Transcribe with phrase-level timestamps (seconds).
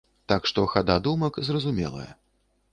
[0.31, 2.11] Так што хада думак зразумелая.